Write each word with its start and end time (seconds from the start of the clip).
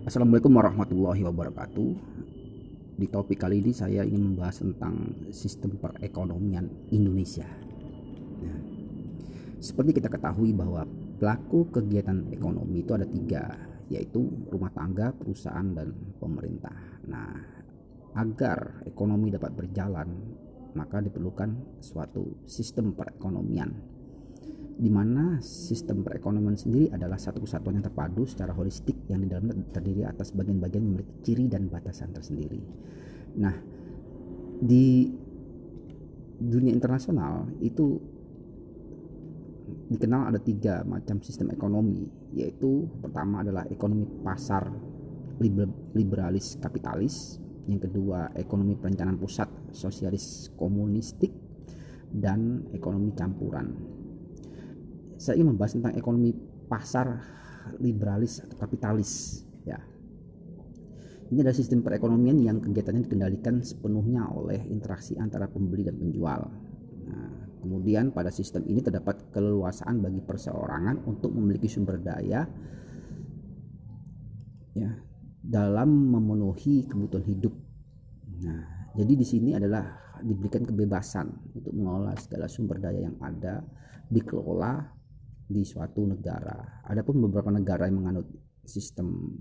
Assalamualaikum 0.00 0.56
warahmatullahi 0.56 1.20
wabarakatuh. 1.28 1.90
Di 2.96 3.04
topik 3.12 3.36
kali 3.44 3.60
ini 3.60 3.68
saya 3.76 4.00
ingin 4.00 4.32
membahas 4.32 4.64
tentang 4.64 5.28
sistem 5.28 5.76
perekonomian 5.76 6.88
Indonesia. 6.88 7.44
Nah, 8.40 8.60
seperti 9.60 10.00
kita 10.00 10.08
ketahui 10.08 10.56
bahwa 10.56 10.88
pelaku 11.20 11.68
kegiatan 11.68 12.32
ekonomi 12.32 12.80
itu 12.80 12.96
ada 12.96 13.04
tiga, 13.04 13.44
yaitu 13.92 14.24
rumah 14.48 14.72
tangga, 14.72 15.12
perusahaan, 15.12 15.68
dan 15.76 15.92
pemerintah. 16.16 17.04
Nah, 17.04 17.36
agar 18.16 18.80
ekonomi 18.88 19.28
dapat 19.28 19.52
berjalan, 19.52 20.08
maka 20.80 21.04
diperlukan 21.04 21.76
suatu 21.84 22.40
sistem 22.48 22.96
perekonomian 22.96 23.99
di 24.80 24.88
mana 24.88 25.36
sistem 25.44 26.00
perekonomian 26.00 26.56
sendiri 26.56 26.88
adalah 26.88 27.20
satu 27.20 27.44
kesatuan 27.44 27.76
yang 27.76 27.84
terpadu 27.84 28.24
secara 28.24 28.56
holistik 28.56 29.04
yang 29.12 29.20
di 29.20 29.28
dalamnya 29.28 29.60
terdiri 29.68 30.08
atas 30.08 30.32
bagian-bagian 30.32 30.80
memiliki 30.80 31.12
ciri 31.20 31.52
dan 31.52 31.68
batasan 31.68 32.16
tersendiri. 32.16 32.64
Nah, 33.36 33.52
di 34.56 35.04
dunia 36.40 36.72
internasional 36.72 37.52
itu 37.60 38.00
dikenal 39.92 40.32
ada 40.32 40.40
tiga 40.40 40.80
macam 40.88 41.20
sistem 41.20 41.52
ekonomi, 41.52 42.08
yaitu 42.32 42.88
pertama 43.04 43.44
adalah 43.44 43.68
ekonomi 43.68 44.08
pasar 44.24 44.64
liberalis 45.92 46.56
kapitalis, 46.56 47.36
yang 47.68 47.84
kedua 47.84 48.32
ekonomi 48.32 48.80
perencanaan 48.80 49.20
pusat 49.20 49.52
sosialis 49.76 50.48
komunistik, 50.56 51.36
dan 52.08 52.64
ekonomi 52.72 53.12
campuran 53.12 53.99
saya 55.20 55.36
ingin 55.36 55.52
membahas 55.52 55.76
tentang 55.76 55.92
ekonomi 56.00 56.32
pasar 56.64 57.20
liberalis 57.76 58.40
atau 58.40 58.56
kapitalis 58.56 59.44
ya 59.68 59.76
ini 61.30 61.46
adalah 61.46 61.54
sistem 61.54 61.84
perekonomian 61.86 62.42
yang 62.42 62.58
kegiatannya 62.58 63.06
dikendalikan 63.06 63.62
sepenuhnya 63.62 64.26
oleh 64.34 64.66
interaksi 64.66 65.14
antara 65.14 65.46
pembeli 65.46 65.86
dan 65.86 65.94
penjual. 65.94 66.42
Nah, 67.06 67.30
kemudian 67.62 68.10
pada 68.10 68.34
sistem 68.34 68.66
ini 68.66 68.82
terdapat 68.82 69.30
keleluasaan 69.30 70.02
bagi 70.02 70.18
perseorangan 70.26 71.06
untuk 71.06 71.30
memiliki 71.30 71.70
sumber 71.70 72.02
daya 72.02 72.50
ya 74.74 74.90
dalam 75.38 76.10
memenuhi 76.10 76.90
kebutuhan 76.90 77.22
hidup. 77.30 77.54
Nah, 78.42 78.90
jadi 78.98 79.12
di 79.14 79.22
sini 79.22 79.54
adalah 79.54 80.18
diberikan 80.26 80.66
kebebasan 80.66 81.54
untuk 81.54 81.70
mengelola 81.78 82.18
segala 82.18 82.50
sumber 82.50 82.82
daya 82.82 83.06
yang 83.06 83.14
ada 83.22 83.62
dikelola 84.10 84.99
di 85.50 85.66
suatu 85.66 86.06
negara. 86.06 86.86
Adapun 86.86 87.18
beberapa 87.26 87.50
negara 87.50 87.90
yang 87.90 88.06
menganut 88.06 88.30
sistem 88.62 89.34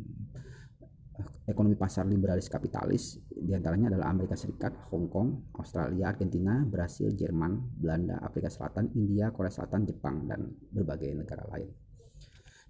eh, 1.13 1.53
ekonomi 1.53 1.77
pasar 1.77 2.09
liberalis 2.09 2.49
kapitalis 2.49 3.21
di 3.29 3.53
antaranya 3.53 3.93
adalah 3.93 4.09
Amerika 4.09 4.33
Serikat, 4.33 4.89
Hong 4.89 5.05
Kong, 5.05 5.53
Australia, 5.61 6.09
Argentina, 6.09 6.65
Brasil, 6.65 7.13
Jerman, 7.13 7.77
Belanda, 7.77 8.17
Afrika 8.25 8.49
Selatan, 8.49 8.89
India, 8.97 9.29
Korea 9.29 9.53
Selatan, 9.53 9.85
Jepang, 9.85 10.25
dan 10.25 10.49
berbagai 10.73 11.13
negara 11.13 11.45
lain. 11.53 11.69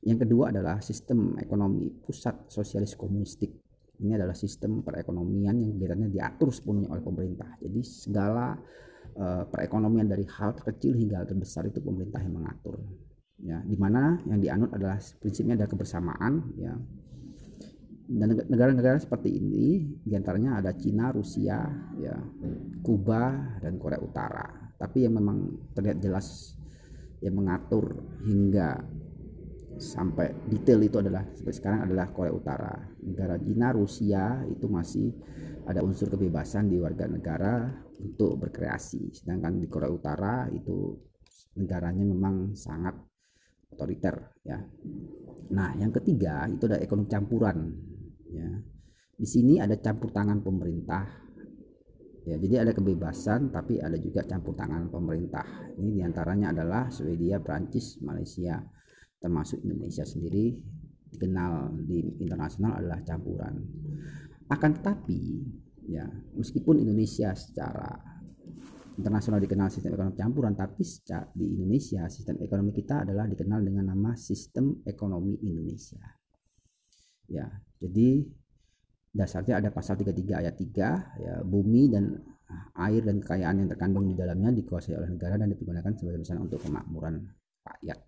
Yang 0.04 0.28
kedua 0.28 0.52
adalah 0.52 0.84
sistem 0.84 1.40
ekonomi 1.40 1.88
pusat 1.92 2.52
sosialis 2.52 2.96
komunistik. 3.00 3.52
Ini 4.00 4.16
adalah 4.16 4.32
sistem 4.32 4.80
perekonomian 4.80 5.60
yang 5.60 5.76
biasanya 5.76 6.08
diatur 6.08 6.56
sepenuhnya 6.56 6.88
oleh 6.88 7.04
pemerintah. 7.04 7.60
Jadi 7.60 7.84
segala 7.84 8.56
uh, 9.20 9.44
perekonomian 9.44 10.08
dari 10.08 10.24
hal 10.24 10.56
terkecil 10.56 10.96
hingga 10.96 11.20
hal 11.20 11.28
terbesar 11.28 11.68
itu 11.68 11.84
pemerintah 11.84 12.24
yang 12.24 12.40
mengatur 12.40 12.80
ya 13.40 13.64
di 13.64 13.78
mana 13.80 14.20
yang 14.28 14.40
dianut 14.44 14.72
adalah 14.76 15.00
prinsipnya 15.20 15.56
ada 15.56 15.68
kebersamaan 15.68 16.54
ya 16.60 16.76
dan 18.10 18.34
negara-negara 18.50 18.98
seperti 18.98 19.38
ini 19.38 19.86
di 20.02 20.18
antaranya 20.18 20.58
ada 20.58 20.74
Cina, 20.74 21.14
Rusia, 21.14 21.62
ya, 22.02 22.18
Kuba 22.82 23.54
dan 23.62 23.78
Korea 23.78 24.02
Utara. 24.02 24.74
Tapi 24.82 25.06
yang 25.06 25.22
memang 25.22 25.70
terlihat 25.78 26.02
jelas 26.02 26.58
yang 27.22 27.38
mengatur 27.38 28.02
hingga 28.26 28.82
sampai 29.78 30.34
detail 30.50 30.82
itu 30.82 30.98
adalah 30.98 31.22
seperti 31.38 31.62
sekarang 31.62 31.86
adalah 31.86 32.10
Korea 32.10 32.34
Utara. 32.34 32.74
Negara 33.06 33.38
Cina, 33.38 33.78
Rusia 33.78 34.42
itu 34.50 34.66
masih 34.66 35.14
ada 35.70 35.86
unsur 35.86 36.10
kebebasan 36.10 36.66
di 36.66 36.82
warga 36.82 37.06
negara 37.06 37.70
untuk 38.02 38.42
berkreasi. 38.42 39.22
Sedangkan 39.22 39.62
di 39.62 39.70
Korea 39.70 39.94
Utara 39.94 40.50
itu 40.50 40.98
negaranya 41.62 42.10
memang 42.10 42.58
sangat 42.58 42.98
otoriter 43.74 44.36
ya. 44.44 44.58
Nah, 45.50 45.74
yang 45.78 45.90
ketiga 45.94 46.46
itu 46.46 46.70
ada 46.70 46.78
ekonomi 46.82 47.10
campuran 47.10 47.58
ya. 48.30 48.50
Di 49.20 49.28
sini 49.28 49.60
ada 49.60 49.76
campur 49.80 50.14
tangan 50.16 50.40
pemerintah. 50.40 51.28
Ya, 52.28 52.38
jadi 52.38 52.62
ada 52.62 52.72
kebebasan 52.76 53.50
tapi 53.50 53.82
ada 53.82 53.98
juga 53.98 54.22
campur 54.28 54.54
tangan 54.54 54.92
pemerintah. 54.92 55.74
Ini 55.82 55.90
di 55.98 56.02
antaranya 56.06 56.54
adalah 56.54 56.94
Swedia, 56.94 57.42
Prancis, 57.42 57.98
Malaysia, 58.06 58.62
termasuk 59.18 59.66
Indonesia 59.66 60.06
sendiri 60.06 60.54
dikenal 61.10 61.84
di 61.90 62.22
internasional 62.22 62.78
adalah 62.78 63.02
campuran. 63.02 63.58
Akan 64.46 64.78
tetapi 64.78 65.22
ya 65.90 66.06
meskipun 66.38 66.86
Indonesia 66.86 67.34
secara 67.34 68.19
internasional 69.00 69.40
dikenal 69.40 69.72
sistem 69.72 69.96
ekonomi 69.96 70.20
campuran 70.20 70.54
tapi 70.60 70.84
di 71.32 71.46
Indonesia 71.56 72.04
sistem 72.12 72.36
ekonomi 72.44 72.76
kita 72.76 73.08
adalah 73.08 73.24
dikenal 73.32 73.64
dengan 73.64 73.96
nama 73.96 74.12
sistem 74.20 74.84
ekonomi 74.84 75.40
Indonesia. 75.48 76.04
Ya 77.32 77.48
jadi 77.80 78.28
dasarnya 79.16 79.64
ada 79.64 79.72
pasal 79.72 79.96
33 79.96 80.44
ayat 80.44 80.56
3 80.60 81.24
ya 81.24 81.34
bumi 81.48 81.88
dan 81.88 82.20
air 82.76 83.02
dan 83.08 83.24
kekayaan 83.24 83.64
yang 83.64 83.70
terkandung 83.72 84.06
di 84.12 84.20
dalamnya 84.20 84.52
dikuasai 84.52 85.00
oleh 85.00 85.10
negara 85.10 85.40
dan 85.40 85.48
dipergunakan 85.48 85.94
sebagai 85.96 86.20
besar 86.20 86.38
untuk 86.42 86.60
kemakmuran 86.60 87.24
rakyat. 87.64 88.00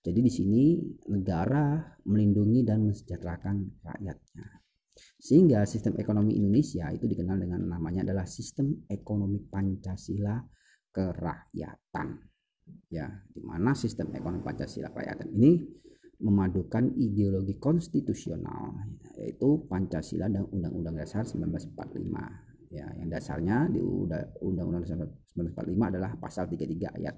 Jadi 0.00 0.20
di 0.24 0.32
sini 0.32 0.62
negara 1.12 1.84
melindungi 2.08 2.64
dan 2.64 2.88
mensejahterakan 2.88 3.84
rakyatnya 3.84 4.69
sehingga 5.20 5.64
sistem 5.68 5.96
ekonomi 5.96 6.36
Indonesia 6.36 6.88
itu 6.90 7.06
dikenal 7.06 7.40
dengan 7.40 7.60
namanya 7.66 8.04
adalah 8.08 8.26
sistem 8.26 8.84
ekonomi 8.88 9.40
Pancasila 9.40 10.40
kerakyatan. 10.90 12.08
Ya, 12.90 13.10
di 13.26 13.42
mana 13.42 13.74
sistem 13.74 14.14
ekonomi 14.14 14.46
Pancasila 14.46 14.94
kerakyatan 14.94 15.28
ini 15.34 15.60
memadukan 16.20 17.00
ideologi 17.00 17.56
konstitusional 17.56 18.76
yaitu 19.16 19.64
Pancasila 19.64 20.28
dan 20.28 20.44
Undang-Undang 20.52 21.00
Dasar 21.00 21.24
1945 21.24 22.70
ya 22.70 22.86
yang 23.00 23.08
dasarnya 23.10 23.72
di 23.72 23.80
Undang-Undang 23.82 24.84
Dasar 24.84 24.98
1945 25.34 25.90
adalah 25.90 26.10
pasal 26.20 26.44
33 26.46 26.98
ayat 27.00 27.16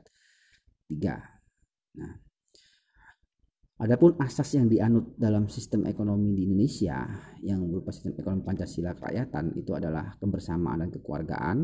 3. 0.88 1.98
Nah, 1.98 2.12
Adapun 3.82 4.14
asas 4.22 4.54
yang 4.54 4.70
dianut 4.70 5.18
dalam 5.18 5.50
sistem 5.50 5.90
ekonomi 5.90 6.38
di 6.38 6.46
Indonesia 6.46 7.02
yang 7.42 7.66
berupa 7.66 7.90
sistem 7.90 8.14
ekonomi 8.14 8.46
Pancasila 8.46 8.94
kerakyatan 8.94 9.58
itu 9.58 9.74
adalah 9.74 10.14
kebersamaan 10.22 10.86
dan 10.86 10.90
kekeluargaan, 10.94 11.56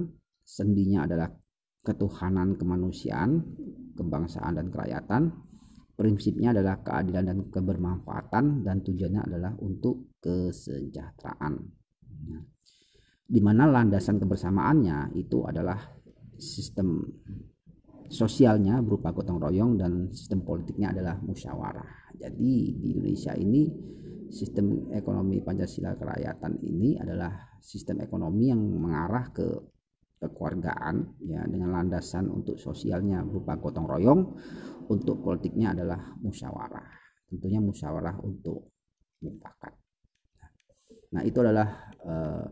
sendinya 0.42 1.06
adalah 1.06 1.30
ketuhanan 1.78 2.58
kemanusiaan, 2.58 3.38
kebangsaan 3.94 4.50
dan 4.58 4.66
kerakyatan, 4.66 5.30
prinsipnya 5.94 6.50
adalah 6.50 6.82
keadilan 6.82 7.22
dan 7.22 7.38
kebermanfaatan 7.54 8.66
dan 8.66 8.82
tujuannya 8.82 9.22
adalah 9.22 9.54
untuk 9.62 10.18
kesejahteraan. 10.18 11.54
Nah, 12.34 12.42
di 13.30 13.38
mana 13.38 13.70
landasan 13.70 14.18
kebersamaannya 14.18 15.14
itu 15.14 15.46
adalah 15.46 15.78
sistem 16.34 16.98
sosialnya 18.08 18.80
berupa 18.80 19.12
gotong 19.12 19.38
royong 19.40 19.72
dan 19.76 19.92
sistem 20.10 20.42
politiknya 20.42 20.96
adalah 20.96 21.16
musyawarah. 21.20 22.16
Jadi 22.16 22.74
di 22.74 22.96
Indonesia 22.96 23.36
ini 23.36 23.68
sistem 24.28 24.92
ekonomi 24.92 25.40
Pancasila 25.40 25.96
kerakyatan 25.96 26.60
ini 26.64 26.96
adalah 27.00 27.32
sistem 27.60 28.00
ekonomi 28.04 28.48
yang 28.52 28.60
mengarah 28.60 29.28
ke 29.32 29.46
kekeluargaan 30.18 31.22
ya 31.30 31.46
dengan 31.46 31.78
landasan 31.78 32.26
untuk 32.26 32.58
sosialnya 32.58 33.22
berupa 33.22 33.54
gotong 33.54 33.86
royong, 33.86 34.20
untuk 34.90 35.22
politiknya 35.22 35.78
adalah 35.78 36.00
musyawarah. 36.18 36.88
Tentunya 37.28 37.62
musyawarah 37.62 38.18
untuk 38.24 38.72
mufakat. 39.22 39.76
Nah, 41.14 41.22
itu 41.24 41.38
adalah 41.40 41.68
uh, 42.04 42.44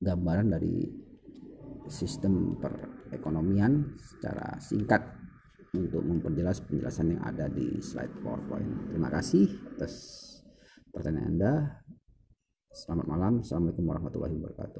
gambaran 0.00 0.48
dari 0.48 0.86
sistem 1.90 2.56
perekonomian 3.08 3.96
secara 3.96 4.60
singkat 4.60 5.00
untuk 5.72 6.04
memperjelas 6.04 6.60
penjelasan 6.64 7.16
yang 7.16 7.22
ada 7.24 7.48
di 7.48 7.80
slide 7.80 8.12
PowerPoint. 8.20 8.92
Terima 8.92 9.08
kasih 9.12 9.48
atas 9.76 9.94
pertanyaan 10.92 11.28
Anda. 11.36 11.52
Selamat 12.72 13.06
malam. 13.08 13.32
Assalamualaikum 13.40 13.84
warahmatullahi 13.88 14.34
wabarakatuh. 14.36 14.76